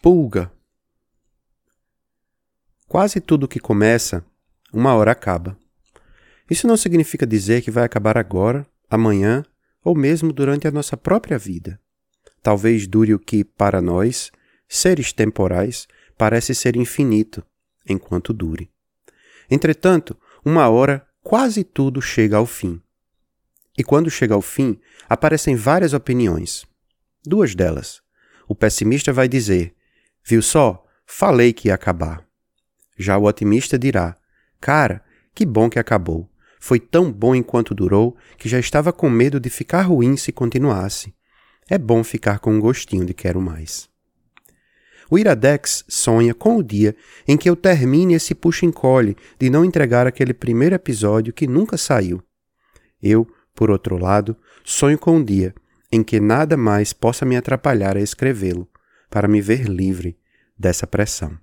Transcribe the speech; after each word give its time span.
Pulga. 0.00 0.50
Quase 2.86 3.20
tudo 3.20 3.46
que 3.46 3.60
começa, 3.60 4.24
uma 4.72 4.94
hora 4.94 5.12
acaba. 5.12 5.58
Isso 6.50 6.66
não 6.66 6.78
significa 6.78 7.26
dizer 7.26 7.60
que 7.60 7.70
vai 7.70 7.84
acabar 7.84 8.16
agora, 8.16 8.66
amanhã 8.88 9.44
ou 9.84 9.94
mesmo 9.94 10.32
durante 10.32 10.66
a 10.66 10.70
nossa 10.70 10.96
própria 10.96 11.36
vida. 11.36 11.78
Talvez 12.42 12.86
dure 12.86 13.12
o 13.12 13.18
que, 13.18 13.44
para 13.44 13.82
nós, 13.82 14.30
seres 14.66 15.12
temporais, 15.12 15.86
parece 16.18 16.54
ser 16.54 16.76
infinito, 16.76 17.42
enquanto 17.88 18.32
dure. 18.32 18.70
Entretanto, 19.48 20.16
uma 20.44 20.68
hora 20.68 21.06
quase 21.22 21.64
tudo 21.64 22.02
chega 22.02 22.36
ao 22.36 22.44
fim. 22.44 22.82
E 23.76 23.84
quando 23.84 24.10
chega 24.10 24.34
ao 24.34 24.42
fim, 24.42 24.78
aparecem 25.08 25.54
várias 25.54 25.94
opiniões. 25.94 26.66
Duas 27.24 27.54
delas. 27.54 28.02
O 28.48 28.54
pessimista 28.54 29.12
vai 29.12 29.28
dizer: 29.28 29.74
Viu 30.24 30.42
só? 30.42 30.84
Falei 31.06 31.52
que 31.52 31.68
ia 31.68 31.74
acabar. 31.74 32.26
Já 32.98 33.16
o 33.16 33.24
otimista 33.24 33.78
dirá: 33.78 34.16
Cara, 34.60 35.04
que 35.34 35.46
bom 35.46 35.70
que 35.70 35.78
acabou. 35.78 36.28
Foi 36.60 36.80
tão 36.80 37.12
bom 37.12 37.34
enquanto 37.34 37.74
durou 37.74 38.16
que 38.36 38.48
já 38.48 38.58
estava 38.58 38.92
com 38.92 39.08
medo 39.08 39.38
de 39.38 39.48
ficar 39.48 39.82
ruim 39.82 40.16
se 40.16 40.32
continuasse. 40.32 41.14
É 41.70 41.78
bom 41.78 42.02
ficar 42.02 42.40
com 42.40 42.54
um 42.54 42.60
gostinho 42.60 43.04
de 43.04 43.14
quero 43.14 43.40
mais. 43.40 43.87
O 45.10 45.18
Iradex 45.18 45.84
sonha 45.88 46.34
com 46.34 46.56
o 46.56 46.62
dia 46.62 46.94
em 47.26 47.36
que 47.36 47.48
eu 47.48 47.56
termine 47.56 48.14
esse 48.14 48.34
puxa-encolhe 48.34 49.16
de 49.38 49.48
não 49.48 49.64
entregar 49.64 50.06
aquele 50.06 50.34
primeiro 50.34 50.74
episódio 50.74 51.32
que 51.32 51.46
nunca 51.46 51.78
saiu. 51.78 52.22
Eu, 53.02 53.26
por 53.54 53.70
outro 53.70 53.96
lado, 53.96 54.36
sonho 54.64 54.98
com 54.98 55.16
um 55.16 55.24
dia 55.24 55.54
em 55.90 56.02
que 56.02 56.20
nada 56.20 56.56
mais 56.56 56.92
possa 56.92 57.24
me 57.24 57.36
atrapalhar 57.36 57.96
a 57.96 58.00
escrevê-lo, 58.00 58.68
para 59.08 59.26
me 59.26 59.40
ver 59.40 59.64
livre 59.64 60.18
dessa 60.58 60.86
pressão. 60.86 61.38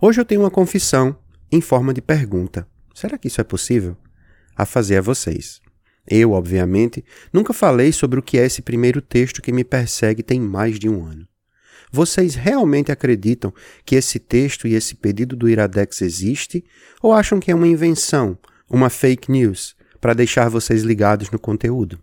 Hoje 0.00 0.20
eu 0.20 0.24
tenho 0.24 0.42
uma 0.42 0.50
confissão 0.50 1.18
em 1.50 1.60
forma 1.60 1.92
de 1.92 2.00
pergunta. 2.00 2.66
Será 2.94 3.18
que 3.18 3.26
isso 3.26 3.40
é 3.40 3.44
possível? 3.44 3.96
A 4.56 4.64
fazer 4.64 4.98
a 4.98 5.02
vocês. 5.02 5.60
Eu, 6.06 6.32
obviamente, 6.32 7.04
nunca 7.32 7.52
falei 7.52 7.92
sobre 7.92 8.18
o 8.18 8.22
que 8.22 8.38
é 8.38 8.46
esse 8.46 8.62
primeiro 8.62 9.02
texto 9.02 9.42
que 9.42 9.52
me 9.52 9.64
persegue 9.64 10.22
tem 10.22 10.40
mais 10.40 10.78
de 10.78 10.88
um 10.88 11.04
ano. 11.04 11.29
Vocês 11.92 12.34
realmente 12.34 12.92
acreditam 12.92 13.52
que 13.84 13.96
esse 13.96 14.18
texto 14.18 14.68
e 14.68 14.74
esse 14.74 14.94
pedido 14.94 15.34
do 15.34 15.48
Iradex 15.48 16.02
existe 16.02 16.64
ou 17.02 17.12
acham 17.12 17.40
que 17.40 17.50
é 17.50 17.54
uma 17.54 17.66
invenção, 17.66 18.38
uma 18.68 18.88
fake 18.88 19.30
news, 19.30 19.74
para 20.00 20.14
deixar 20.14 20.48
vocês 20.48 20.82
ligados 20.82 21.30
no 21.30 21.38
conteúdo? 21.38 21.98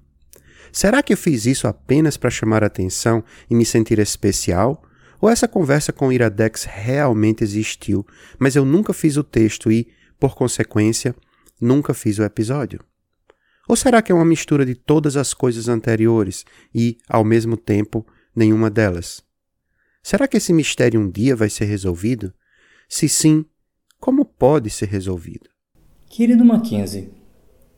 Será 0.71 1.01
que 1.01 1.13
eu 1.13 1.17
fiz 1.17 1.45
isso 1.45 1.67
apenas 1.67 2.17
para 2.17 2.29
chamar 2.29 2.63
atenção 2.63 3.23
e 3.49 3.55
me 3.55 3.65
sentir 3.65 3.99
especial? 3.99 4.83
Ou 5.19 5.29
essa 5.29 5.47
conversa 5.47 5.91
com 5.91 6.09
o 6.09 6.13
Iradex 6.13 6.65
realmente 6.65 7.43
existiu, 7.43 8.05
mas 8.37 8.55
eu 8.55 8.65
nunca 8.65 8.93
fiz 8.93 9.17
o 9.17 9.23
texto 9.23 9.71
e, 9.71 9.87
por 10.19 10.35
consequência, 10.35 11.15
nunca 11.59 11.93
fiz 11.93 12.19
o 12.19 12.23
episódio? 12.23 12.81
Ou 13.67 13.75
será 13.75 14.01
que 14.01 14.11
é 14.11 14.15
uma 14.15 14.25
mistura 14.25 14.65
de 14.65 14.75
todas 14.75 15.17
as 15.17 15.33
coisas 15.33 15.67
anteriores 15.67 16.45
e, 16.73 16.97
ao 17.09 17.23
mesmo 17.23 17.57
tempo, 17.57 18.05
nenhuma 18.35 18.69
delas? 18.69 19.26
Será 20.09 20.25
que 20.25 20.37
esse 20.37 20.53
mistério 20.53 21.01
um 21.01 21.11
dia 21.11 21.35
vai 21.35 21.49
ser 21.49 21.65
resolvido? 21.65 22.33
Se 22.87 23.09
sim, 23.09 23.43
como 23.99 24.23
pode 24.23 24.69
ser 24.69 24.87
resolvido? 24.87 25.49
Querido 26.09 26.45
Mackenzie, 26.45 27.09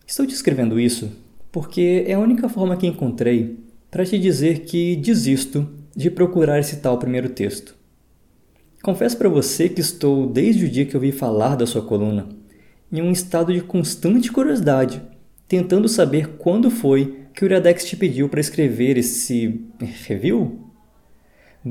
estou 0.05 0.27
te 0.27 0.35
escrevendo 0.35 0.79
isso 0.79 1.11
porque 1.51 2.03
é 2.05 2.13
a 2.13 2.19
única 2.19 2.47
forma 2.47 2.77
que 2.77 2.85
encontrei 2.85 3.57
para 3.89 4.05
te 4.05 4.19
dizer 4.19 4.59
que 4.59 4.95
desisto 4.95 5.67
de 5.95 6.11
procurar 6.11 6.59
esse 6.59 6.75
tal 6.75 6.99
primeiro 6.99 7.29
texto. 7.29 7.75
Confesso 8.83 9.17
para 9.17 9.27
você 9.27 9.67
que 9.67 9.81
estou, 9.81 10.27
desde 10.27 10.65
o 10.65 10.69
dia 10.69 10.85
que 10.85 10.95
ouvi 10.95 11.11
falar 11.11 11.55
da 11.55 11.65
sua 11.65 11.81
coluna, 11.81 12.29
em 12.91 13.01
um 13.01 13.11
estado 13.11 13.51
de 13.51 13.61
constante 13.61 14.31
curiosidade, 14.31 15.01
tentando 15.47 15.89
saber 15.89 16.37
quando 16.37 16.69
foi 16.69 17.25
que 17.33 17.43
o 17.43 17.47
Iradex 17.47 17.85
te 17.85 17.95
pediu 17.95 18.29
para 18.29 18.39
escrever 18.39 18.99
esse 18.99 19.65
review. 20.05 20.68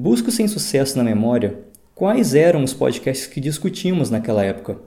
Busco 0.01 0.31
sem 0.31 0.47
sucesso 0.47 0.97
na 0.97 1.03
memória 1.03 1.59
quais 1.93 2.33
eram 2.33 2.63
os 2.63 2.73
podcasts 2.73 3.27
que 3.27 3.41
discutimos 3.41 4.11
naquela 4.11 4.45
época. 4.45 4.81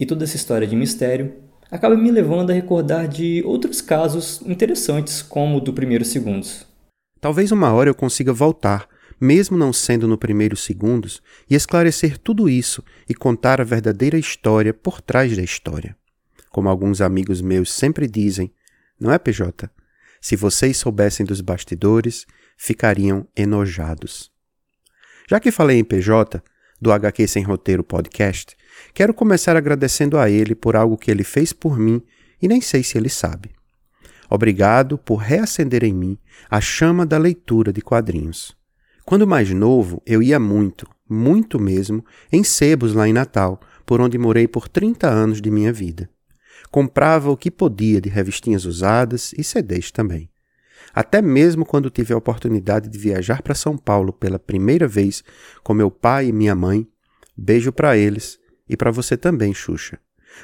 E 0.00 0.04
toda 0.04 0.24
essa 0.24 0.34
história 0.34 0.66
de 0.66 0.74
mistério 0.74 1.34
acaba 1.70 1.96
me 1.96 2.10
levando 2.10 2.50
a 2.50 2.52
recordar 2.52 3.06
de 3.06 3.40
outros 3.46 3.80
casos 3.80 4.42
interessantes, 4.44 5.22
como 5.22 5.58
o 5.58 5.60
do 5.60 5.72
primeiro 5.72 6.04
segundos. 6.04 6.66
Talvez 7.20 7.52
uma 7.52 7.72
hora 7.72 7.88
eu 7.88 7.94
consiga 7.94 8.32
voltar, 8.32 8.88
mesmo 9.20 9.56
não 9.56 9.72
sendo 9.72 10.08
no 10.08 10.18
primeiro 10.18 10.56
segundos, 10.56 11.22
e 11.48 11.54
esclarecer 11.54 12.18
tudo 12.18 12.48
isso 12.48 12.82
e 13.08 13.14
contar 13.14 13.60
a 13.60 13.64
verdadeira 13.64 14.18
história 14.18 14.74
por 14.74 15.00
trás 15.00 15.36
da 15.36 15.42
história. 15.44 15.96
Como 16.50 16.68
alguns 16.68 17.00
amigos 17.00 17.40
meus 17.40 17.72
sempre 17.72 18.08
dizem, 18.08 18.52
não 18.98 19.12
é, 19.12 19.20
PJ? 19.20 19.70
Se 20.20 20.34
vocês 20.34 20.78
soubessem 20.78 21.24
dos 21.24 21.40
bastidores, 21.40 22.26
ficariam 22.56 23.24
enojados. 23.36 24.31
Já 25.28 25.40
que 25.40 25.50
falei 25.50 25.78
em 25.78 25.84
PJ, 25.84 26.42
do 26.80 26.92
HQ 26.92 27.26
Sem 27.28 27.42
Roteiro 27.42 27.84
Podcast, 27.84 28.56
Quero 28.94 29.14
começar 29.14 29.56
agradecendo 29.56 30.18
a 30.18 30.28
ele 30.28 30.54
por 30.54 30.76
algo 30.76 30.96
que 30.96 31.10
ele 31.10 31.24
fez 31.24 31.52
por 31.52 31.78
mim 31.78 32.02
e 32.40 32.48
nem 32.48 32.60
sei 32.60 32.82
se 32.82 32.98
ele 32.98 33.08
sabe. 33.08 33.50
Obrigado 34.28 34.96
por 34.98 35.16
reacender 35.16 35.84
em 35.84 35.92
mim 35.92 36.18
a 36.50 36.60
chama 36.60 37.04
da 37.04 37.18
leitura 37.18 37.72
de 37.72 37.80
quadrinhos. 37.80 38.56
Quando 39.04 39.26
mais 39.26 39.50
novo, 39.50 40.02
eu 40.06 40.22
ia 40.22 40.38
muito, 40.38 40.88
muito 41.08 41.60
mesmo, 41.60 42.04
em 42.32 42.42
sebos 42.42 42.94
lá 42.94 43.08
em 43.08 43.12
Natal, 43.12 43.60
por 43.84 44.00
onde 44.00 44.16
morei 44.16 44.46
por 44.46 44.68
30 44.68 45.08
anos 45.08 45.40
de 45.40 45.50
minha 45.50 45.72
vida. 45.72 46.08
Comprava 46.70 47.30
o 47.30 47.36
que 47.36 47.50
podia 47.50 48.00
de 48.00 48.08
revistinhas 48.08 48.64
usadas 48.64 49.34
e 49.36 49.42
CDs 49.42 49.90
também. 49.90 50.30
Até 50.94 51.22
mesmo 51.22 51.64
quando 51.64 51.90
tive 51.90 52.12
a 52.12 52.16
oportunidade 52.16 52.88
de 52.88 52.98
viajar 52.98 53.42
para 53.42 53.54
São 53.54 53.76
Paulo 53.76 54.12
pela 54.12 54.38
primeira 54.38 54.86
vez 54.86 55.24
com 55.62 55.72
meu 55.72 55.90
pai 55.90 56.26
e 56.26 56.32
minha 56.32 56.54
mãe, 56.54 56.86
beijo 57.36 57.72
para 57.72 57.96
eles, 57.96 58.38
e 58.68 58.76
para 58.76 58.90
você 58.90 59.16
também, 59.16 59.54
Xuxa. 59.54 59.98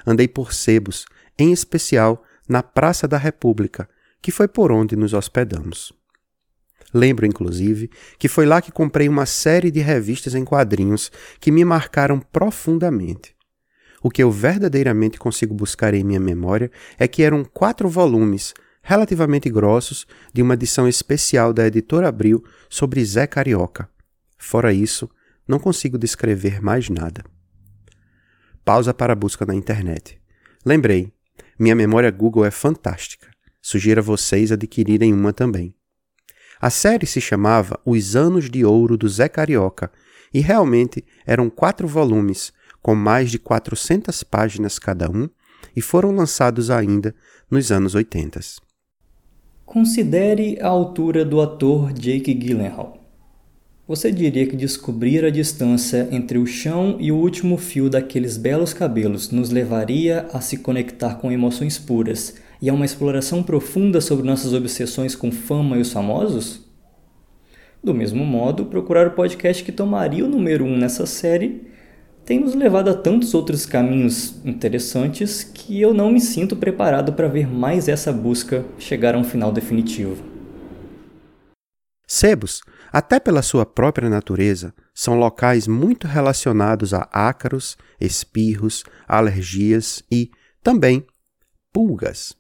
Andei 0.07 0.29
por 0.29 0.53
sebos, 0.53 1.07
em 1.39 1.53
especial 1.53 2.23
na 2.49 2.63
Praça 2.63 3.07
da 3.07 3.19
República, 3.19 3.89
que 4.21 4.31
foi 4.31 4.49
por 4.49 4.73
onde 4.73 4.97
nos 4.97 5.13
hospedamos. 5.13 5.93
Lembro, 6.93 7.27
inclusive, 7.27 7.91
que 8.19 8.29
foi 8.29 8.47
lá 8.47 8.63
que 8.63 8.73
comprei 8.73 9.09
uma 9.09 9.27
série 9.27 9.71
de 9.71 9.81
revistas 9.81 10.35
em 10.35 10.45
quadrinhos 10.45 11.13
que 11.39 11.53
me 11.53 11.65
marcaram 11.65 12.19
profundamente. 12.19 13.37
O 14.03 14.11
que 14.11 14.23
eu 14.23 14.31
verdadeiramente 14.31 15.19
consigo 15.19 15.53
buscar 15.55 15.93
em 15.93 16.05
minha 16.05 16.21
memória 16.21 16.71
é 16.99 17.07
que 17.07 17.23
eram 17.23 17.45
quatro 17.45 17.89
volumes, 17.89 18.55
relativamente 18.83 19.51
grossos, 19.51 20.07
de 20.33 20.43
uma 20.43 20.55
edição 20.55 20.89
especial 20.89 21.53
da 21.53 21.67
editora 21.67 22.09
Abril 22.09 22.45
sobre 22.69 23.05
Zé 23.05 23.27
Carioca. 23.27 23.89
Fora 24.39 24.73
isso, 24.73 25.11
não 25.47 25.59
consigo 25.59 25.99
descrever 25.99 26.61
mais 26.61 26.89
nada. 26.89 27.25
Pausa 28.65 28.93
para 28.93 29.15
a 29.15 29.17
busca 29.17 29.47
na 29.47 29.55
internet. 29.55 30.21
Lembrei, 30.65 31.13
minha 31.59 31.75
memória 31.75 32.11
Google 32.11 32.45
é 32.45 32.51
fantástica. 32.51 33.29
Sugiro 33.61 34.01
a 34.01 34.03
vocês 34.03 34.53
adquirirem 34.53 35.13
uma 35.13 35.33
também. 35.33 35.75
A 36.61 36.71
série 36.71 37.07
se 37.07 37.21
chamava 37.21 37.81
Os 37.85 38.17
Anos 38.17 38.51
de 38.51 38.65
Ouro 38.65 38.97
do 38.97 39.09
Zé 39.09 39.29
Carioca 39.29 39.91
e 40.33 40.41
realmente 40.41 41.05
eram 41.27 41.49
quatro 41.49 41.87
volumes, 41.87 42.53
com 42.83 42.95
mais 42.95 43.31
de 43.31 43.39
400 43.39 44.23
páginas 44.23 44.79
cada 44.79 45.11
um, 45.11 45.29
e 45.75 45.81
foram 45.81 46.11
lançados 46.11 46.71
ainda 46.71 47.15
nos 47.51 47.71
anos 47.73 47.95
80. 47.95 48.41
Considere 49.69 50.57
a 50.63 50.69
altura 50.69 51.27
do 51.27 51.43
ator 51.43 51.93
Jake 51.93 52.33
Gyllenhaal. 52.33 53.05
Você 53.87 54.11
diria 54.11 54.47
que 54.47 54.57
descobrir 54.57 55.27
a 55.27 55.31
distância 55.31 56.09
entre 56.11 56.39
o 56.39 56.47
chão 56.47 56.97
e 56.99 57.13
o 57.13 57.17
último 57.17 57.59
fio 57.59 57.91
daqueles 57.91 58.39
belos 58.39 58.73
cabelos 58.73 59.31
nos 59.31 59.51
levaria 59.51 60.27
a 60.33 60.41
se 60.41 60.57
conectar 60.57 61.17
com 61.17 61.31
emoções 61.31 61.77
puras 61.77 62.37
e 62.63 62.71
a 62.71 62.73
uma 62.73 62.87
exploração 62.87 63.43
profunda 63.43 64.01
sobre 64.01 64.27
nossas 64.27 64.55
obsessões 64.55 65.15
com 65.15 65.31
fama 65.31 65.77
e 65.77 65.83
os 65.83 65.93
famosos? 65.93 66.67
Do 67.85 67.93
mesmo 67.93 68.25
modo, 68.25 68.65
procurar 68.65 69.07
o 69.07 69.11
podcast 69.11 69.63
que 69.63 69.71
tomaria 69.71 70.25
o 70.25 70.31
número 70.31 70.65
um 70.65 70.79
nessa 70.79 71.05
série 71.05 71.67
tem 72.29 72.41
nos 72.41 72.55
levado 72.55 72.91
a 72.91 72.95
tantos 72.95 73.33
outros 73.33 73.65
caminhos 73.65 74.35
interessantes 74.45 75.43
que 75.43 75.81
eu 75.81 75.95
não 75.95 76.13
me 76.13 76.21
sinto 76.21 76.55
preparado 76.55 77.15
para 77.15 77.27
ver 77.27 77.49
mais 77.49 77.89
essa 77.89 78.13
busca 78.13 78.67
chegar 78.79 79.15
a 79.15 79.19
um 79.19 79.25
final 79.25 79.51
definitivo. 79.51 80.23
Sebos, 82.07 82.61
até 82.93 83.19
pela 83.19 83.41
sua 83.41 83.65
própria 83.65 84.11
natureza, 84.11 84.75
são 84.95 85.19
locais 85.19 85.67
muito 85.67 86.07
relacionados 86.07 86.93
a 86.93 87.09
ácaros, 87.11 87.79
espirros, 87.99 88.85
alergias 89.09 90.03
e, 90.13 90.31
também, 90.63 91.07
pulgas. 91.73 92.37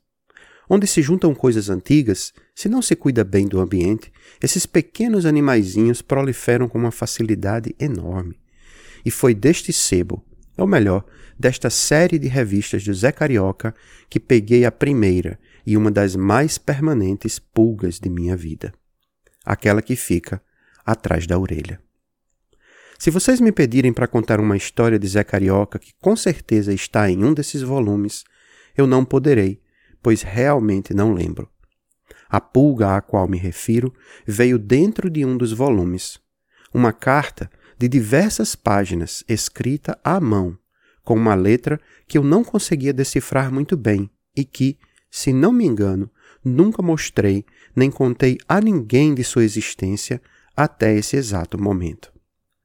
Onde 0.69 0.87
se 0.87 1.01
juntam 1.01 1.35
coisas 1.35 1.71
antigas, 1.71 2.35
se 2.55 2.69
não 2.69 2.83
se 2.83 2.95
cuida 2.95 3.25
bem 3.25 3.49
do 3.49 3.59
ambiente, 3.59 4.13
esses 4.43 4.67
pequenos 4.67 5.25
animaizinhos 5.25 6.03
proliferam 6.03 6.69
com 6.69 6.77
uma 6.77 6.91
facilidade 6.91 7.75
enorme. 7.81 8.39
E 9.05 9.11
foi 9.11 9.35
deste 9.35 9.73
sebo, 9.73 10.25
ou 10.57 10.67
melhor, 10.67 11.05
desta 11.39 11.71
série 11.71 12.19
de 12.19 12.29
revistas 12.29 12.85
do 12.85 12.93
Zé 12.93 13.13
Carioca, 13.13 13.75
que 14.11 14.19
peguei 14.19 14.65
a 14.65 14.73
primeira 14.73 15.39
e 15.65 15.77
uma 15.77 15.91
das 15.91 16.17
mais 16.17 16.59
permanentes 16.59 17.39
pulgas 17.39 18.01
de 18.01 18.09
minha 18.09 18.37
vida. 18.37 18.73
Aquela 19.45 19.81
que 19.81 19.95
fica 19.95 20.43
atrás 20.85 21.27
da 21.27 21.39
orelha. 21.39 21.81
Se 22.99 23.11
vocês 23.11 23.41
me 23.41 23.53
pedirem 23.53 23.93
para 23.93 24.09
contar 24.09 24.41
uma 24.41 24.57
história 24.57 24.99
de 24.99 25.07
Zé 25.07 25.23
Carioca 25.23 25.79
que 25.79 25.93
com 26.01 26.17
certeza 26.17 26.73
está 26.73 27.09
em 27.09 27.23
um 27.23 27.33
desses 27.33 27.63
volumes, 27.63 28.25
eu 28.77 28.87
não 28.87 29.05
poderei, 29.05 29.61
pois 30.03 30.23
realmente 30.23 30.93
não 30.93 31.13
lembro. 31.13 31.49
A 32.29 32.41
pulga 32.41 32.97
a 32.97 33.01
qual 33.01 33.29
me 33.29 33.39
refiro 33.39 33.95
veio 34.27 34.59
dentro 34.59 35.09
de 35.09 35.25
um 35.25 35.37
dos 35.37 35.53
volumes. 35.53 36.19
Uma 36.75 36.93
carta 36.93 37.49
de 37.79 37.89
diversas 37.89 38.57
páginas 38.57 39.25
escrita 39.29 39.99
à 40.03 40.21
mão, 40.21 40.59
com 41.05 41.15
uma 41.15 41.35
letra 41.35 41.81
que 42.07 42.19
eu 42.19 42.25
não 42.25 42.43
conseguia 42.43 42.93
decifrar 42.93 43.53
muito 43.53 43.77
bem 43.77 44.11
e 44.37 44.45
que, 44.45 44.77
se 45.11 45.33
não 45.33 45.53
me 45.53 45.65
engano, 45.65 46.11
nunca 46.45 46.83
mostrei 46.83 47.45
nem 47.75 47.91
contei 47.91 48.39
a 48.49 48.61
ninguém 48.61 49.15
de 49.15 49.23
sua 49.23 49.45
existência 49.45 50.21
até 50.57 50.95
esse 50.95 51.17
exato 51.17 51.61
momento. 51.61 52.13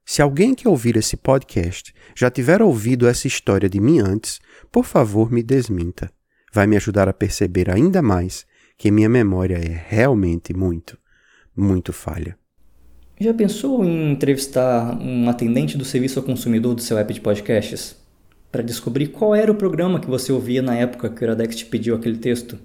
Se 0.05 0.21
alguém 0.21 0.53
que 0.53 0.67
ouvir 0.67 0.97
esse 0.97 1.15
podcast 1.15 1.93
já 2.15 2.29
tiver 2.29 2.61
ouvido 2.61 3.07
essa 3.07 3.27
história 3.27 3.69
de 3.69 3.79
mim 3.79 3.99
antes, 3.99 4.41
por 4.71 4.83
favor 4.83 5.31
me 5.31 5.41
desminta. 5.41 6.11
Vai 6.51 6.67
me 6.67 6.75
ajudar 6.75 7.07
a 7.07 7.13
perceber 7.13 7.69
ainda 7.69 8.01
mais 8.01 8.45
que 8.77 8.91
minha 8.91 9.07
memória 9.07 9.55
é 9.55 9.85
realmente 9.87 10.53
muito, 10.53 10.97
muito 11.55 11.93
falha. 11.93 12.37
Já 13.19 13.33
pensou 13.33 13.85
em 13.85 14.11
entrevistar 14.11 14.97
um 14.99 15.29
atendente 15.29 15.77
do 15.77 15.85
serviço 15.85 16.19
ao 16.19 16.25
consumidor 16.25 16.73
do 16.73 16.81
seu 16.81 16.97
app 16.97 17.13
de 17.13 17.21
podcasts? 17.21 17.95
Para 18.51 18.63
descobrir 18.63 19.07
qual 19.07 19.35
era 19.35 19.51
o 19.51 19.55
programa 19.55 19.99
que 19.99 20.07
você 20.07 20.31
ouvia 20.31 20.61
na 20.61 20.75
época 20.75 21.09
que 21.09 21.21
o 21.21 21.25
Iradex 21.25 21.55
te 21.55 21.65
pediu 21.65 21.95
aquele 21.95 22.17
texto? 22.17 22.57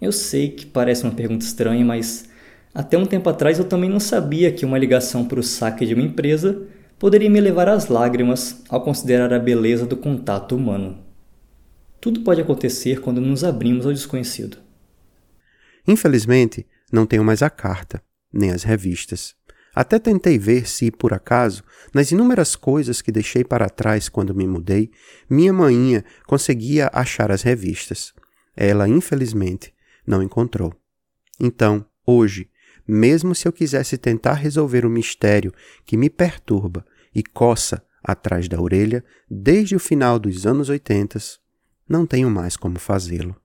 Eu 0.00 0.10
sei 0.10 0.50
que 0.50 0.66
parece 0.66 1.04
uma 1.04 1.12
pergunta 1.12 1.44
estranha, 1.44 1.84
mas 1.84 2.28
até 2.74 2.96
um 2.96 3.06
tempo 3.06 3.28
atrás 3.28 3.58
eu 3.58 3.64
também 3.64 3.90
não 3.90 4.00
sabia 4.00 4.52
que 4.52 4.64
uma 4.64 4.78
ligação 4.78 5.24
para 5.24 5.40
o 5.40 5.42
saque 5.42 5.86
de 5.86 5.94
uma 5.94 6.02
empresa 6.02 6.66
poderia 6.98 7.30
me 7.30 7.40
levar 7.40 7.68
às 7.68 7.88
lágrimas 7.88 8.62
ao 8.68 8.82
considerar 8.82 9.32
a 9.32 9.38
beleza 9.38 9.86
do 9.86 9.96
contato 9.96 10.56
humano. 10.56 10.98
Tudo 12.00 12.22
pode 12.22 12.40
acontecer 12.40 13.00
quando 13.00 13.20
nos 13.20 13.44
abrimos 13.44 13.86
ao 13.86 13.92
desconhecido. 13.92 14.56
Infelizmente, 15.86 16.66
não 16.92 17.06
tenho 17.06 17.24
mais 17.24 17.42
a 17.42 17.50
carta, 17.50 18.02
nem 18.32 18.50
as 18.50 18.62
revistas. 18.62 19.37
Até 19.78 19.96
tentei 20.00 20.40
ver 20.40 20.68
se, 20.68 20.90
por 20.90 21.14
acaso, 21.14 21.62
nas 21.94 22.10
inúmeras 22.10 22.56
coisas 22.56 23.00
que 23.00 23.12
deixei 23.12 23.44
para 23.44 23.70
trás 23.70 24.08
quando 24.08 24.34
me 24.34 24.44
mudei, 24.44 24.90
minha 25.30 25.52
maninha 25.52 26.04
conseguia 26.26 26.90
achar 26.92 27.30
as 27.30 27.42
revistas. 27.42 28.12
Ela, 28.56 28.88
infelizmente, 28.88 29.72
não 30.04 30.20
encontrou. 30.20 30.74
Então, 31.38 31.86
hoje, 32.04 32.50
mesmo 32.88 33.36
se 33.36 33.46
eu 33.46 33.52
quisesse 33.52 33.96
tentar 33.96 34.32
resolver 34.32 34.84
o 34.84 34.90
mistério 34.90 35.54
que 35.86 35.96
me 35.96 36.10
perturba 36.10 36.84
e 37.14 37.22
coça 37.22 37.80
atrás 38.02 38.48
da 38.48 38.60
orelha 38.60 39.04
desde 39.30 39.76
o 39.76 39.78
final 39.78 40.18
dos 40.18 40.44
anos 40.44 40.68
80, 40.68 41.20
não 41.88 42.04
tenho 42.04 42.28
mais 42.28 42.56
como 42.56 42.80
fazê-lo. 42.80 43.36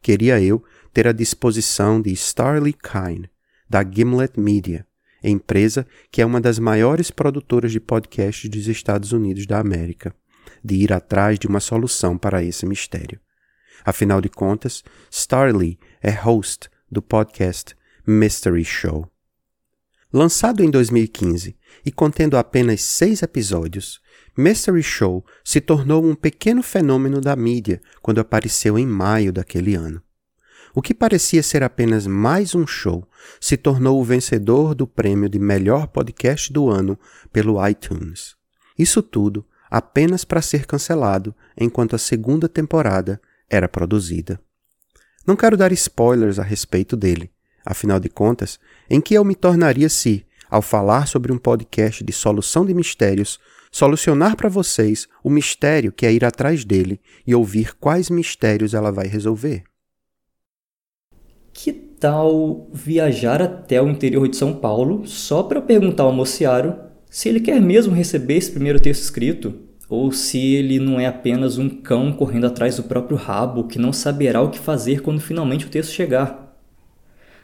Queria 0.00 0.40
eu 0.40 0.62
ter 0.92 1.08
a 1.08 1.12
disposição 1.12 2.00
de 2.00 2.12
Starley 2.12 2.74
Kine, 2.74 3.28
da 3.68 3.82
Gimlet 3.82 4.38
Media, 4.38 4.86
empresa 5.28 5.86
que 6.10 6.20
é 6.20 6.26
uma 6.26 6.40
das 6.40 6.58
maiores 6.58 7.10
produtoras 7.10 7.72
de 7.72 7.80
podcasts 7.80 8.48
dos 8.48 8.66
Estados 8.68 9.12
Unidos 9.12 9.46
da 9.46 9.58
América, 9.58 10.14
de 10.64 10.76
ir 10.76 10.92
atrás 10.92 11.38
de 11.38 11.46
uma 11.46 11.60
solução 11.60 12.18
para 12.18 12.42
esse 12.42 12.66
mistério. 12.66 13.20
Afinal 13.84 14.20
de 14.20 14.28
contas, 14.28 14.84
Starley 15.10 15.78
é 16.00 16.10
host 16.10 16.68
do 16.90 17.02
podcast 17.02 17.74
Mystery 18.06 18.64
Show. 18.64 19.08
Lançado 20.12 20.62
em 20.62 20.70
2015 20.70 21.56
e 21.86 21.90
contendo 21.90 22.36
apenas 22.36 22.82
seis 22.82 23.22
episódios, 23.22 24.00
Mystery 24.36 24.82
Show 24.82 25.24
se 25.42 25.60
tornou 25.60 26.04
um 26.04 26.14
pequeno 26.14 26.62
fenômeno 26.62 27.20
da 27.20 27.34
mídia 27.34 27.80
quando 28.02 28.20
apareceu 28.20 28.78
em 28.78 28.86
maio 28.86 29.32
daquele 29.32 29.74
ano. 29.74 30.02
O 30.74 30.80
que 30.80 30.94
parecia 30.94 31.42
ser 31.42 31.62
apenas 31.62 32.06
mais 32.06 32.54
um 32.54 32.66
show 32.66 33.06
se 33.38 33.58
tornou 33.58 34.00
o 34.00 34.04
vencedor 34.04 34.74
do 34.74 34.86
prêmio 34.86 35.28
de 35.28 35.38
melhor 35.38 35.86
podcast 35.86 36.50
do 36.50 36.70
ano 36.70 36.98
pelo 37.30 37.66
iTunes. 37.68 38.34
Isso 38.78 39.02
tudo 39.02 39.44
apenas 39.70 40.24
para 40.24 40.40
ser 40.40 40.64
cancelado 40.64 41.34
enquanto 41.58 41.94
a 41.94 41.98
segunda 41.98 42.48
temporada 42.48 43.20
era 43.50 43.68
produzida. 43.68 44.40
Não 45.26 45.36
quero 45.36 45.58
dar 45.58 45.72
spoilers 45.72 46.38
a 46.38 46.42
respeito 46.42 46.96
dele, 46.96 47.30
afinal 47.66 48.00
de 48.00 48.08
contas, 48.08 48.58
em 48.88 49.00
que 49.00 49.12
eu 49.12 49.24
me 49.24 49.34
tornaria 49.34 49.90
se, 49.90 50.24
ao 50.48 50.62
falar 50.62 51.06
sobre 51.06 51.30
um 51.30 51.38
podcast 51.38 52.02
de 52.02 52.12
solução 52.14 52.64
de 52.64 52.72
mistérios, 52.72 53.38
solucionar 53.70 54.36
para 54.36 54.48
vocês 54.48 55.06
o 55.22 55.28
mistério 55.28 55.92
que 55.92 56.06
é 56.06 56.12
ir 56.12 56.24
atrás 56.24 56.64
dele 56.64 56.98
e 57.26 57.34
ouvir 57.34 57.74
quais 57.74 58.08
mistérios 58.08 58.72
ela 58.72 58.90
vai 58.90 59.06
resolver. 59.06 59.64
Que 61.52 61.72
tal 61.72 62.68
viajar 62.72 63.40
até 63.42 63.80
o 63.80 63.88
interior 63.88 64.28
de 64.28 64.36
São 64.36 64.54
Paulo 64.54 65.06
só 65.06 65.42
para 65.42 65.60
perguntar 65.60 66.04
ao 66.04 66.12
mociaro 66.12 66.74
se 67.10 67.28
ele 67.28 67.40
quer 67.40 67.60
mesmo 67.60 67.94
receber 67.94 68.36
esse 68.36 68.50
primeiro 68.50 68.80
texto 68.80 69.02
escrito? 69.02 69.54
ou 69.92 70.10
se 70.10 70.38
ele 70.54 70.78
não 70.78 70.98
é 70.98 71.04
apenas 71.04 71.58
um 71.58 71.68
cão 71.68 72.14
correndo 72.14 72.46
atrás 72.46 72.76
do 72.76 72.82
próprio 72.82 73.14
rabo 73.14 73.64
que 73.64 73.78
não 73.78 73.92
saberá 73.92 74.40
o 74.40 74.48
que 74.48 74.58
fazer 74.58 75.02
quando 75.02 75.20
finalmente 75.20 75.66
o 75.66 75.68
texto 75.68 75.90
chegar. 75.90 76.56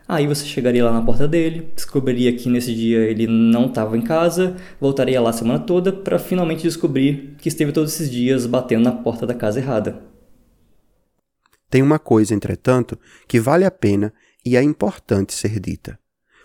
Aí 0.08 0.26
você 0.26 0.46
chegaria 0.46 0.82
lá 0.82 0.90
na 0.90 1.02
porta 1.02 1.28
dele, 1.28 1.70
descobriria 1.76 2.32
que 2.32 2.49
nesse 2.49 2.75
dia 2.75 3.00
ele 3.00 3.26
não 3.26 3.66
estava 3.66 3.99
em 3.99 4.00
casa, 4.00 4.56
voltaria 4.81 5.20
lá 5.20 5.28
a 5.28 5.34
semana 5.34 5.58
toda 5.58 5.93
para 5.93 6.19
finalmente 6.19 6.62
descobrir 6.62 7.34
que 7.36 7.50
esteve 7.50 7.70
todos 7.70 7.93
esses 7.93 8.10
dias 8.10 8.46
batendo 8.46 8.84
na 8.84 8.93
porta 8.93 9.27
da 9.27 9.34
casa 9.34 9.60
errada. 9.60 10.07
Tem 11.70 11.82
uma 11.82 11.98
coisa, 11.98 12.34
entretanto, 12.34 12.98
que 13.27 13.39
vale 13.39 13.65
a 13.65 13.70
pena 13.70 14.13
e 14.44 14.56
é 14.56 14.63
importante 14.63 15.34
ser 15.34 15.60
dita: 15.60 15.98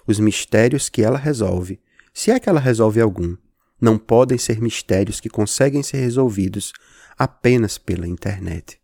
os 0.05 0.19
mistérios 0.19 0.89
que 0.89 1.01
ela 1.01 1.17
resolve, 1.17 1.79
se 2.13 2.31
é 2.31 2.39
que 2.39 2.49
ela 2.49 2.59
resolve 2.59 2.99
algum, 2.99 3.35
não 3.79 3.97
podem 3.97 4.37
ser 4.37 4.61
mistérios 4.61 5.19
que 5.19 5.29
conseguem 5.29 5.83
ser 5.83 5.97
resolvidos 5.97 6.73
apenas 7.17 7.77
pela 7.77 8.07
internet. 8.07 8.79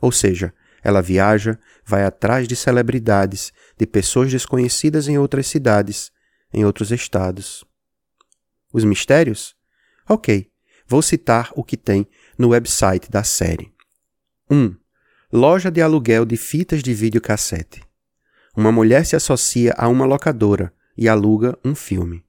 Ou 0.00 0.12
seja, 0.12 0.52
ela 0.82 1.00
viaja, 1.00 1.58
vai 1.84 2.04
atrás 2.04 2.48
de 2.48 2.56
celebridades, 2.56 3.52
de 3.78 3.86
pessoas 3.86 4.30
desconhecidas 4.30 5.08
em 5.08 5.16
outras 5.16 5.46
cidades, 5.46 6.10
em 6.52 6.64
outros 6.64 6.90
estados. 6.90 7.64
Os 8.72 8.84
mistérios? 8.84 9.54
Ok, 10.08 10.50
vou 10.86 11.02
citar 11.02 11.50
o 11.54 11.62
que 11.62 11.76
tem 11.76 12.06
no 12.36 12.48
website 12.48 13.10
da 13.10 13.22
série. 13.22 13.72
1. 14.50 14.56
Um, 14.56 14.76
loja 15.32 15.70
de 15.70 15.80
aluguel 15.80 16.26
de 16.26 16.36
fitas 16.36 16.82
de 16.82 16.92
videocassete. 16.92 17.82
Uma 18.54 18.70
mulher 18.70 19.06
se 19.06 19.16
associa 19.16 19.72
a 19.78 19.88
uma 19.88 20.04
locadora 20.04 20.74
e 20.94 21.08
aluga 21.08 21.58
um 21.64 21.74
filme. 21.74 22.22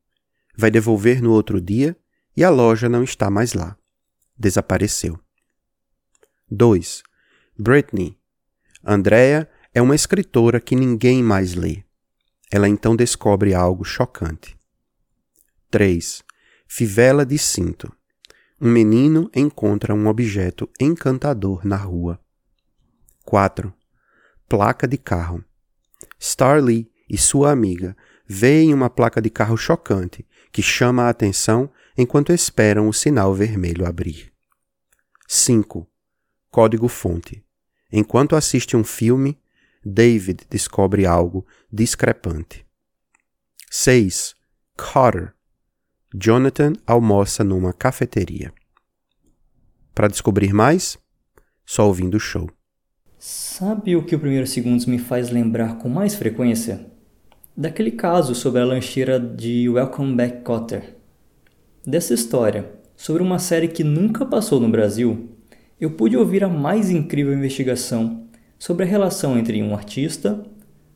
Vai 0.57 0.71
devolver 0.71 1.21
no 1.21 1.33
outro 1.33 1.59
dia 1.59 1.97
e 2.35 2.45
a 2.45 2.49
loja 2.49 2.87
não 2.87 3.03
está 3.03 3.29
mais 3.29 3.53
lá. 3.53 3.77
Desapareceu. 4.37 5.19
2. 6.49 7.03
Britney. 7.59 8.17
Andrea 8.81 9.49
é 9.73 9.81
uma 9.81 9.95
escritora 9.95 10.61
que 10.61 10.75
ninguém 10.75 11.21
mais 11.21 11.55
lê. 11.55 11.83
Ela 12.49 12.69
então 12.69 12.95
descobre 12.95 13.53
algo 13.53 13.83
chocante. 13.83 14.57
3. 15.69 16.23
Fivela 16.67 17.25
de 17.25 17.37
cinto. 17.37 17.93
Um 18.61 18.71
menino 18.71 19.29
encontra 19.35 19.93
um 19.93 20.07
objeto 20.07 20.69
encantador 20.79 21.65
na 21.65 21.75
rua. 21.75 22.22
4. 23.23 23.73
Placa 24.47 24.87
de 24.87 24.97
carro. 24.97 25.43
Starly 26.19 26.91
e 27.09 27.17
sua 27.17 27.51
amiga 27.51 27.95
veem 28.27 28.73
uma 28.73 28.89
placa 28.89 29.21
de 29.21 29.29
carro 29.29 29.57
chocante 29.57 30.27
que 30.51 30.61
chama 30.61 31.03
a 31.03 31.09
atenção 31.09 31.71
enquanto 31.97 32.33
esperam 32.33 32.87
o 32.87 32.93
sinal 32.93 33.33
vermelho 33.33 33.85
abrir. 33.85 34.31
5. 35.27 35.87
Código-fonte. 36.51 37.43
Enquanto 37.91 38.35
assiste 38.35 38.75
um 38.75 38.83
filme, 38.83 39.39
David 39.83 40.45
descobre 40.49 41.05
algo 41.05 41.45
discrepante. 41.71 42.65
6. 43.69 44.35
Cotter. 44.77 45.33
Jonathan 46.13 46.73
almoça 46.85 47.43
numa 47.43 47.73
cafeteria. 47.73 48.53
Para 49.95 50.07
descobrir 50.07 50.53
mais, 50.53 50.97
só 51.65 51.87
ouvindo 51.87 52.17
o 52.17 52.19
show. 52.19 52.49
Sabe 53.25 53.95
o 53.95 54.03
que 54.03 54.17
o 54.17 54.19
Primeiro 54.19 54.45
Segundos 54.45 54.85
me 54.85 54.99
faz 54.99 55.29
lembrar 55.29 55.77
com 55.77 55.87
mais 55.87 56.13
frequência? 56.13 56.87
Daquele 57.55 57.91
caso 57.91 58.35
sobre 58.35 58.59
a 58.59 58.65
lancheira 58.65 59.17
de 59.17 59.69
Welcome 59.69 60.13
Back 60.13 60.41
Cotter. 60.41 60.97
Dessa 61.87 62.13
história, 62.13 62.69
sobre 62.97 63.23
uma 63.23 63.39
série 63.39 63.69
que 63.69 63.81
nunca 63.81 64.25
passou 64.25 64.59
no 64.59 64.67
Brasil, 64.67 65.29
eu 65.79 65.91
pude 65.91 66.17
ouvir 66.17 66.43
a 66.43 66.49
mais 66.49 66.89
incrível 66.89 67.33
investigação 67.33 68.27
sobre 68.59 68.83
a 68.83 68.89
relação 68.89 69.39
entre 69.39 69.63
um 69.63 69.73
artista, 69.73 70.45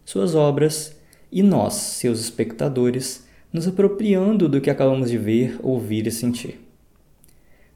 suas 0.03 0.35
obras 0.35 0.99
e 1.31 1.41
nós, 1.41 1.75
seus 1.75 2.19
espectadores, 2.19 3.25
nos 3.53 3.69
apropriando 3.69 4.49
do 4.49 4.59
que 4.59 4.69
acabamos 4.69 5.09
de 5.09 5.17
ver, 5.17 5.57
ouvir 5.63 6.05
e 6.05 6.11
sentir. 6.11 6.59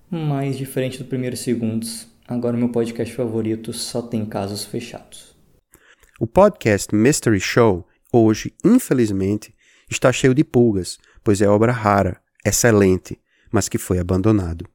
Mas, 0.09 0.57
diferente 0.57 0.97
do 0.97 1.05
primeiro 1.05 1.37
segundos, 1.37 2.10
agora 2.33 2.55
meu 2.55 2.69
podcast 2.69 3.13
favorito 3.13 3.73
só 3.73 4.01
tem 4.01 4.25
casos 4.25 4.63
fechados. 4.63 5.35
O 6.17 6.25
podcast 6.25 6.95
Mystery 6.95 7.41
Show 7.41 7.85
hoje, 8.11 8.53
infelizmente, 8.63 9.53
está 9.89 10.13
cheio 10.13 10.33
de 10.33 10.41
pulgas, 10.41 10.97
pois 11.23 11.41
é 11.41 11.49
obra 11.49 11.73
rara, 11.73 12.21
excelente, 12.45 13.19
mas 13.51 13.67
que 13.67 13.77
foi 13.77 13.99
abandonado. 13.99 14.65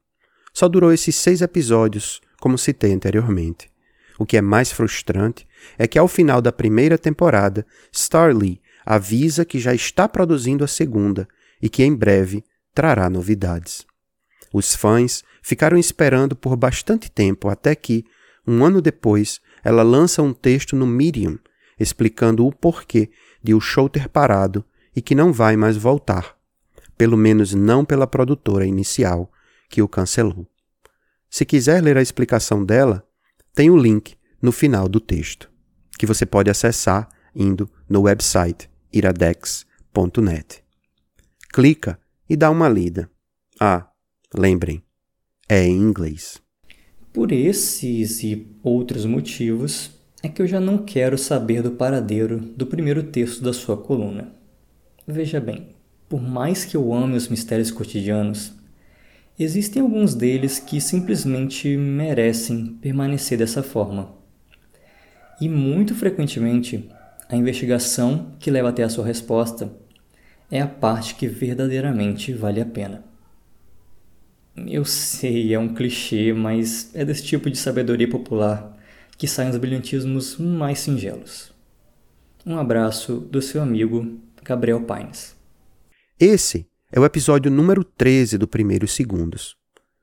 Só 0.53 0.67
durou 0.67 0.93
esses 0.93 1.15
seis 1.15 1.41
episódios, 1.41 2.21
como 2.39 2.59
citei 2.59 2.93
anteriormente. 2.93 3.71
O 4.19 4.25
que 4.25 4.37
é 4.37 4.41
mais 4.41 4.71
frustrante 4.71 5.47
é 5.79 5.87
que 5.87 5.97
ao 5.97 6.07
final 6.07 6.41
da 6.41 6.51
primeira 6.51 6.97
temporada, 6.97 7.65
Starlee 7.91 8.61
avisa 8.85 9.43
que 9.43 9.59
já 9.59 9.73
está 9.73 10.07
produzindo 10.07 10.63
a 10.63 10.67
segunda 10.67 11.27
e 11.59 11.69
que 11.69 11.83
em 11.83 11.95
breve 11.95 12.43
trará 12.73 13.09
novidades. 13.09 13.85
Os 14.53 14.75
fãs 14.75 15.23
ficaram 15.47 15.77
esperando 15.77 16.35
por 16.35 16.57
bastante 16.57 17.09
tempo 17.09 17.47
até 17.47 17.73
que, 17.73 18.03
um 18.45 18.65
ano 18.65 18.81
depois, 18.81 19.39
ela 19.63 19.81
lança 19.81 20.21
um 20.21 20.33
texto 20.33 20.75
no 20.75 20.85
Medium 20.85 21.39
explicando 21.79 22.45
o 22.45 22.51
porquê 22.51 23.09
de 23.41 23.53
o 23.53 23.61
show 23.61 23.87
ter 23.87 24.09
parado 24.09 24.65
e 24.93 25.01
que 25.01 25.15
não 25.15 25.31
vai 25.31 25.55
mais 25.55 25.77
voltar, 25.77 26.35
pelo 26.97 27.15
menos 27.15 27.53
não 27.53 27.85
pela 27.85 28.05
produtora 28.05 28.65
inicial 28.65 29.31
que 29.69 29.81
o 29.81 29.87
cancelou. 29.87 30.45
Se 31.29 31.45
quiser 31.45 31.81
ler 31.81 31.95
a 31.95 32.01
explicação 32.01 32.65
dela, 32.65 33.07
tem 33.55 33.69
o 33.69 33.77
link 33.77 34.17
no 34.41 34.51
final 34.51 34.89
do 34.89 34.99
texto, 34.99 35.49
que 35.97 36.05
você 36.05 36.25
pode 36.25 36.49
acessar 36.49 37.07
indo 37.33 37.71
no 37.87 38.01
website 38.01 38.69
iradex.net. 38.91 40.61
Clica 41.53 41.97
e 42.29 42.35
dá 42.35 42.51
uma 42.51 42.67
lida. 42.67 43.09
Ah, 43.57 43.87
lembrem, 44.35 44.83
é 45.49 45.65
em 45.65 45.77
inglês. 45.77 46.41
Por 47.13 47.31
esses 47.31 48.21
e 48.23 48.47
outros 48.61 49.05
motivos, 49.05 49.91
é 50.21 50.27
que 50.27 50.41
eu 50.41 50.47
já 50.47 50.59
não 50.59 50.79
quero 50.79 51.17
saber 51.17 51.61
do 51.61 51.71
paradeiro 51.71 52.39
do 52.39 52.65
primeiro 52.65 53.03
texto 53.03 53.41
da 53.41 53.53
sua 53.53 53.77
coluna. 53.77 54.33
Veja 55.07 55.39
bem, 55.39 55.69
por 56.09 56.21
mais 56.21 56.65
que 56.65 56.75
eu 56.75 56.93
ame 56.93 57.15
os 57.15 57.27
mistérios 57.29 57.71
cotidianos, 57.71 58.53
existem 59.39 59.81
alguns 59.81 60.15
deles 60.15 60.59
que 60.59 60.81
simplesmente 60.81 61.77
merecem 61.77 62.77
permanecer 62.81 63.37
dessa 63.37 63.63
forma. 63.63 64.15
E 65.39 65.47
muito 65.47 65.95
frequentemente, 65.95 66.89
a 67.29 67.35
investigação 67.35 68.33
que 68.39 68.51
leva 68.51 68.69
até 68.69 68.83
a 68.83 68.89
sua 68.89 69.05
resposta 69.05 69.71
é 70.51 70.61
a 70.61 70.67
parte 70.67 71.15
que 71.15 71.27
verdadeiramente 71.27 72.33
vale 72.33 72.59
a 72.59 72.65
pena. 72.65 73.03
Eu 74.65 74.83
sei, 74.83 75.53
é 75.53 75.59
um 75.59 75.73
clichê, 75.73 76.33
mas 76.33 76.89
é 76.95 77.05
desse 77.05 77.23
tipo 77.23 77.49
de 77.49 77.57
sabedoria 77.57 78.09
popular 78.09 78.75
que 79.17 79.27
saem 79.27 79.49
os 79.49 79.57
brilhantismos 79.57 80.37
mais 80.37 80.79
singelos. 80.79 81.51
Um 82.45 82.57
abraço 82.57 83.19
do 83.19 83.41
seu 83.41 83.61
amigo 83.61 84.19
Gabriel 84.43 84.81
Paines. 84.81 85.35
Esse 86.19 86.67
é 86.91 86.99
o 86.99 87.05
episódio 87.05 87.51
número 87.51 87.83
13 87.83 88.37
do 88.37 88.47
Primeiros 88.47 88.93
Segundos. 88.93 89.55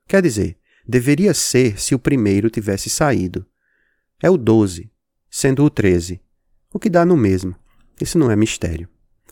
Quer 0.07 0.23
dizer, 0.23 0.57
deveria 0.87 1.35
ser 1.35 1.81
se 1.81 1.95
o 1.95 1.99
primeiro 1.99 2.51
tivesse 2.51 2.89
saído. 2.89 3.47
É 4.23 4.31
o 4.31 4.37
12, 4.37 4.91
sendo 5.31 5.65
o 5.65 5.71
13, 5.71 6.21
o 6.73 6.79
que 6.79 6.91
dá 6.91 7.05
no 7.05 7.17
mesmo. 7.17 7.57
Isso 8.01 8.19
não 8.19 8.31
é 8.31 8.37
mistério. 8.37 8.89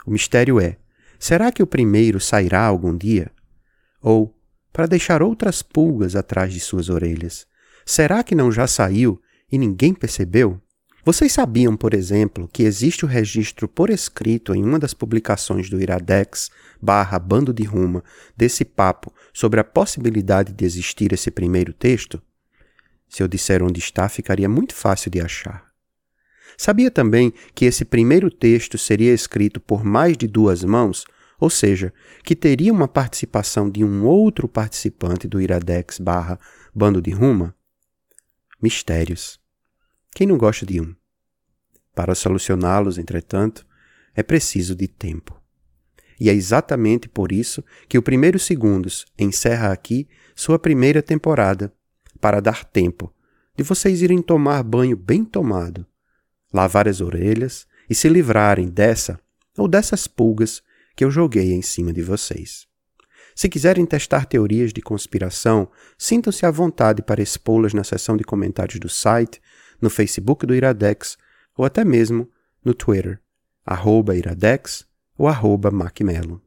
O 0.07 0.11
mistério 0.11 0.61
é: 0.61 0.79
será 1.19 1.53
que 1.53 1.63
o 1.63 1.67
primeiro 1.67 2.19
sairá 2.19 2.65
algum 2.65 2.97
dia? 2.97 3.31
Ou, 4.01 4.35
para 4.73 4.87
deixar 4.87 5.23
outras 5.23 5.63
pulgas 5.63 6.17
atrás 6.17 6.53
de 6.53 6.61
suas 6.61 6.89
orelhas, 6.89 7.47
será 7.85 8.23
que 8.23 8.35
não 8.35 8.51
já 8.51 8.67
saiu 8.67 9.21
e 9.51 9.59
ninguém 9.59 9.93
percebeu? 9.93 10.61
Vocês 11.05 11.33
sabiam, 11.33 11.77
por 11.77 11.95
exemplo, 11.95 12.49
que 12.53 12.63
existe 12.63 13.05
o 13.05 13.09
registro 13.09 13.67
por 13.67 13.91
escrito 13.91 14.55
em 14.55 14.63
uma 14.63 14.79
das 14.79 14.95
publicações 14.95 15.69
do 15.69 15.83
Iradex 15.83 16.49
barra 16.81 17.19
Bando 17.19 17.53
de 17.53 17.65
Ruma 17.65 18.05
desse 18.37 18.65
papo 18.65 19.13
sobre 19.35 19.59
a 19.59 19.65
possibilidade 19.65 20.53
de 20.53 20.65
existir 20.65 21.13
esse 21.13 21.29
primeiro 21.29 21.73
texto? 21.73 22.23
Se 23.09 23.21
eu 23.21 23.27
disser 23.27 23.65
onde 23.65 23.81
está, 23.81 24.09
ficaria 24.09 24.49
muito 24.49 24.77
fácil 24.77 25.11
de 25.11 25.21
achar. 25.21 25.73
Sabia 26.57 26.91
também 26.91 27.33
que 27.53 27.65
esse 27.65 27.85
primeiro 27.85 28.31
texto 28.31 28.79
seria 28.79 29.13
escrito 29.13 29.59
por 29.59 29.85
mais 29.85 30.17
de 30.17 30.29
duas 30.29 30.63
mãos, 30.63 31.05
ou 31.43 31.51
seja, 31.51 31.93
que 32.23 32.37
teria 32.37 32.73
uma 32.73 32.87
participação 32.87 33.69
de 33.69 33.83
um 33.83 34.05
outro 34.05 34.47
participante 34.47 35.27
do 35.27 35.41
Iradex 35.41 35.99
barra 35.99 36.39
Bando 36.73 37.03
de 37.03 37.11
Ruma? 37.11 37.53
Mistérios. 38.63 39.41
Quem 40.15 40.25
não 40.25 40.39
gosta 40.39 40.65
de 40.65 40.81
um? 40.81 40.95
Para 41.97 42.15
solucioná-los, 42.15 42.97
entretanto, 42.97 43.67
é 44.15 44.23
preciso 44.23 44.77
de 44.77 44.87
tempo. 44.87 45.43
E 46.21 46.31
é 46.31 46.33
exatamente 46.33 47.09
por 47.09 47.33
isso 47.33 47.65
que 47.89 47.99
o 47.99 48.03
Primeiros 48.03 48.45
Segundos 48.45 49.05
encerra 49.19 49.73
aqui 49.73 50.09
sua 50.37 50.61
primeira 50.61 51.03
temporada, 51.03 51.75
para 52.21 52.39
dar 52.39 52.65
tempo 52.65 53.13
de 53.57 53.65
vocês 53.65 54.01
irem 54.01 54.23
tomar 54.23 54.63
banho 54.63 54.97
bem 54.97 55.25
tomado, 55.25 55.85
lavar 56.55 56.87
as 56.87 57.01
orelhas 57.01 57.67
e 57.91 57.97
se 57.97 58.09
livrarem 58.09 58.69
dessa 58.69 59.19
ou 59.59 59.67
dessas 59.67 60.07
pulgas 60.07 60.63
que 60.95 61.05
eu 61.05 61.11
joguei 61.11 61.53
em 61.53 61.63
cima 61.63 61.93
de 61.93 62.03
vocês. 62.03 62.67
Se 63.35 63.49
quiserem 63.49 63.87
testar 63.87 64.27
teorias 64.27 64.73
de 64.73 64.83
conspiração, 64.83 65.71
sintam-se 65.97 66.45
à 66.45 66.51
vontade 66.51 67.03
para 67.03 67.23
expô-las 67.23 67.73
na 67.73 67.83
seção 67.83 68.17
de 68.17 68.25
comentários 68.25 68.79
do 68.79 68.89
site 68.89 69.41
no 69.81 69.89
Facebook 69.89 70.47
do 70.47 70.55
Iradex 70.55 71.17
ou 71.57 71.65
até 71.65 71.85
mesmo 71.85 72.29
no 72.65 72.75
Twitter, 72.75 73.21
arroba 73.65 74.15
Iradex 74.15 74.87
ou 75.17 75.29
arroba 75.29 75.71
Macmelo. 75.71 76.43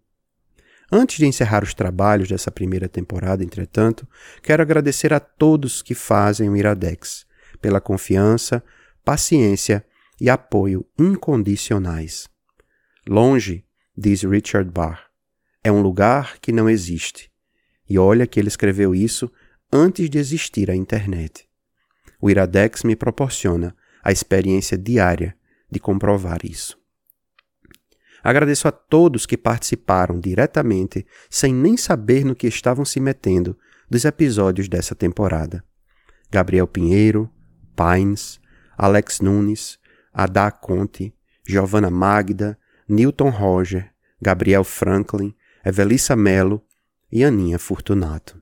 Antes 0.92 1.18
de 1.18 1.26
encerrar 1.26 1.64
os 1.64 1.74
trabalhos 1.74 2.30
dessa 2.30 2.52
primeira 2.52 2.88
temporada, 2.88 3.44
entretanto, 3.44 4.08
quero 4.44 4.62
agradecer 4.62 5.12
a 5.14 5.20
todos 5.20 5.82
que 5.82 5.96
fazem 5.96 6.50
o 6.50 6.56
Iradex 6.56 7.26
pela 7.60 7.82
confiança, 7.82 8.64
paciência 9.04 9.84
e 10.22 10.30
apoio 10.30 10.86
incondicionais. 10.98 12.30
Longe, 13.08 13.65
diz 13.98 14.24
Richard 14.24 14.70
Barr, 14.72 15.10
é 15.64 15.72
um 15.72 15.82
lugar 15.82 16.38
que 16.40 16.52
não 16.52 16.70
existe. 16.70 17.32
E 17.90 17.98
olha 17.98 18.28
que 18.28 18.40
ele 18.40 18.48
escreveu 18.48 18.94
isso 18.94 19.32
antes 19.72 20.10
de 20.10 20.18
existir 20.18 20.70
a 20.70 20.76
internet. 20.76 21.48
O 22.22 22.30
Iradex 22.30 22.84
me 22.84 22.96
proporciona 22.96 23.76
a 24.04 24.12
experiência 24.12 24.78
diária 24.78 25.36
de 25.70 25.80
comprovar 25.80 26.40
isso. 26.44 26.78
Agradeço 28.24 28.68
a 28.68 28.72
todos 28.72 29.26
que 29.26 29.38
participaram 29.38 30.20
diretamente, 30.20 31.06
sem 31.30 31.54
nem 31.54 31.78
saber 31.78 32.26
no 32.26 32.36
que 32.36 32.48
estavam 32.48 32.84
se 32.84 33.00
metendo, 33.00 33.58
dos 33.90 34.04
episódios 34.04 34.68
dessa 34.68 34.96
temporada. 34.96 35.64
Gabriel 36.32 36.68
Pinheiro, 36.68 37.30
Pines, 37.76 38.40
Alex 38.78 39.20
Nunes, 39.20 39.78
Adá 40.12 40.50
Conte, 40.50 41.14
Giovanna 41.48 41.92
Magda, 41.92 42.58
Newton 42.88 43.30
Roger, 43.30 43.92
Gabriel 44.22 44.64
Franklin, 44.64 45.34
Evelissa 45.66 46.16
Melo 46.16 46.64
e 47.12 47.24
Aninha 47.24 47.58
Fortunato. 47.58 48.42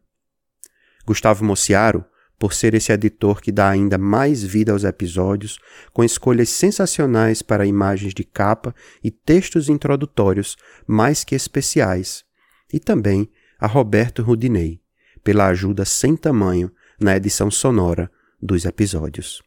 Gustavo 1.05 1.43
Mociaro 1.43 2.05
por 2.43 2.53
ser 2.53 2.73
esse 2.73 2.91
editor 2.91 3.41
que 3.41 3.53
dá 3.53 3.69
ainda 3.69 3.97
mais 3.97 4.43
vida 4.43 4.73
aos 4.73 4.83
episódios, 4.83 5.59
com 5.93 6.03
escolhas 6.03 6.49
sensacionais 6.49 7.41
para 7.41 7.65
imagens 7.65 8.13
de 8.13 8.25
capa 8.25 8.75
e 9.01 9.09
textos 9.09 9.69
introdutórios 9.69 10.57
mais 10.85 11.23
que 11.23 11.35
especiais, 11.35 12.25
e 12.73 12.81
também 12.81 13.29
a 13.57 13.65
Roberto 13.65 14.21
Rudinei, 14.21 14.81
pela 15.23 15.47
ajuda 15.47 15.85
sem 15.85 16.17
tamanho 16.17 16.69
na 16.99 17.15
edição 17.15 17.49
sonora 17.49 18.11
dos 18.41 18.65
episódios. 18.65 19.41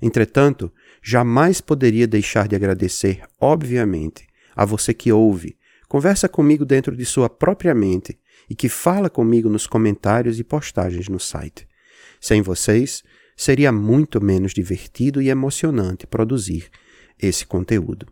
Entretanto, 0.00 0.70
jamais 1.02 1.60
poderia 1.60 2.06
deixar 2.06 2.46
de 2.48 2.54
agradecer, 2.54 3.22
obviamente, 3.40 4.26
a 4.54 4.64
você 4.64 4.92
que 4.92 5.12
ouve, 5.12 5.56
conversa 5.88 6.28
comigo 6.28 6.64
dentro 6.64 6.96
de 6.96 7.04
sua 7.04 7.28
própria 7.30 7.74
mente 7.74 8.18
e 8.48 8.54
que 8.54 8.68
fala 8.68 9.08
comigo 9.08 9.48
nos 9.48 9.66
comentários 9.66 10.38
e 10.38 10.44
postagens 10.44 11.08
no 11.08 11.18
site. 11.18 11.66
Sem 12.20 12.42
vocês, 12.42 13.02
seria 13.36 13.70
muito 13.70 14.22
menos 14.22 14.52
divertido 14.52 15.20
e 15.20 15.28
emocionante 15.28 16.06
produzir 16.06 16.68
esse 17.20 17.46
conteúdo. 17.46 18.06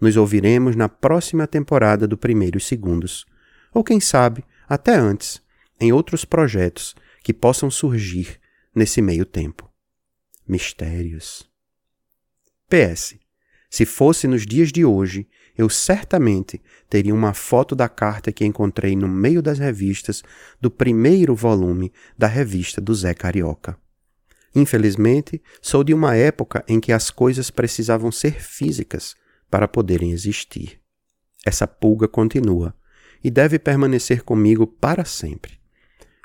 Nos 0.00 0.16
ouviremos 0.16 0.76
na 0.76 0.88
próxima 0.88 1.46
temporada 1.46 2.06
do 2.06 2.16
Primeiros 2.16 2.66
Segundos, 2.66 3.26
ou 3.74 3.82
quem 3.82 4.00
sabe, 4.00 4.44
até 4.68 4.94
antes, 4.94 5.42
em 5.80 5.92
outros 5.92 6.24
projetos 6.24 6.94
que 7.22 7.34
possam 7.34 7.70
surgir 7.70 8.38
nesse 8.74 9.02
meio 9.02 9.24
tempo. 9.24 9.67
Mistérios. 10.48 11.46
PS. 12.70 13.16
Se 13.68 13.84
fosse 13.84 14.26
nos 14.26 14.46
dias 14.46 14.72
de 14.72 14.82
hoje, 14.82 15.28
eu 15.58 15.68
certamente 15.68 16.62
teria 16.88 17.14
uma 17.14 17.34
foto 17.34 17.76
da 17.76 17.86
carta 17.86 18.32
que 18.32 18.46
encontrei 18.46 18.96
no 18.96 19.06
meio 19.06 19.42
das 19.42 19.58
revistas 19.58 20.22
do 20.58 20.70
primeiro 20.70 21.34
volume 21.34 21.92
da 22.16 22.26
revista 22.26 22.80
do 22.80 22.94
Zé 22.94 23.12
Carioca. 23.12 23.78
Infelizmente, 24.54 25.42
sou 25.60 25.84
de 25.84 25.92
uma 25.92 26.16
época 26.16 26.64
em 26.66 26.80
que 26.80 26.92
as 26.92 27.10
coisas 27.10 27.50
precisavam 27.50 28.10
ser 28.10 28.40
físicas 28.40 29.14
para 29.50 29.68
poderem 29.68 30.12
existir. 30.12 30.80
Essa 31.44 31.66
pulga 31.66 32.08
continua 32.08 32.74
e 33.22 33.30
deve 33.30 33.58
permanecer 33.58 34.22
comigo 34.22 34.66
para 34.66 35.04
sempre. 35.04 35.60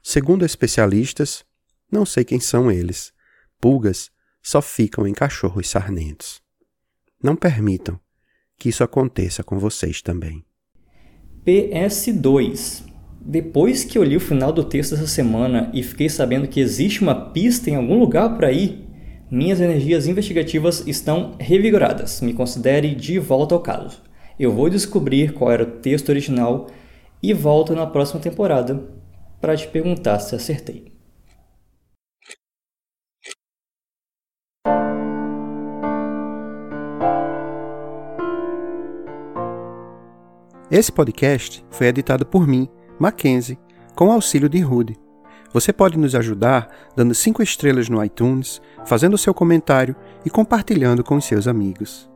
Segundo 0.02 0.46
especialistas, 0.46 1.44
não 1.92 2.06
sei 2.06 2.24
quem 2.24 2.40
são 2.40 2.72
eles, 2.72 3.12
pulgas 3.60 4.13
só 4.44 4.62
ficam 4.62 5.08
em 5.08 5.14
cachorros 5.14 5.70
sarnentos. 5.70 6.42
Não 7.24 7.36
permitam 7.36 7.98
que 8.60 8.68
isso 8.68 8.84
aconteça 8.84 9.44
com 9.44 9.58
vocês 9.58 10.02
também. 10.02 10.44
PS2 11.46 12.84
Depois 13.22 13.86
que 13.86 13.98
eu 13.98 14.04
li 14.04 14.18
o 14.18 14.22
final 14.22 14.52
do 14.52 14.64
texto 14.64 14.96
essa 14.96 15.08
semana 15.08 15.72
e 15.74 15.82
fiquei 15.82 16.10
sabendo 16.10 16.48
que 16.48 16.60
existe 16.60 17.02
uma 17.02 17.32
pista 17.32 17.70
em 17.70 17.76
algum 17.76 17.98
lugar 17.98 18.36
por 18.36 18.44
aí, 18.44 18.86
minhas 19.32 19.62
energias 19.62 20.08
investigativas 20.08 20.86
estão 20.86 21.36
revigoradas. 21.40 22.22
Me 22.22 22.34
considere 22.34 22.94
de 22.94 23.18
volta 23.18 23.56
ao 23.56 23.62
caso. 23.62 24.02
Eu 24.38 24.52
vou 24.52 24.70
descobrir 24.70 25.34
qual 25.34 25.52
era 25.52 25.64
o 25.64 25.72
texto 25.80 26.10
original 26.10 26.68
e 27.22 27.34
volto 27.34 27.74
na 27.74 27.88
próxima 27.88 28.20
temporada 28.20 28.84
para 29.40 29.56
te 29.56 29.68
perguntar 29.68 30.20
se 30.20 30.36
acertei. 30.36 30.93
Esse 40.74 40.92
podcast 40.92 41.64
foi 41.70 41.86
editado 41.86 42.26
por 42.26 42.48
mim, 42.48 42.68
Mackenzie, 42.98 43.60
com 43.94 44.12
auxílio 44.12 44.50
de 44.50 44.60
Rude. 44.60 44.98
Você 45.54 45.72
pode 45.72 46.00
nos 46.00 46.16
ajudar 46.16 46.68
dando 46.96 47.14
5 47.14 47.44
estrelas 47.44 47.90
no 47.90 48.04
iTunes, 48.04 48.60
fazendo 48.84 49.16
seu 49.16 49.36
comentário 49.36 49.96
e 50.26 50.32
compartilhando 50.32 51.04
com 51.04 51.22
seus 51.22 51.48
amigos. 51.48 52.10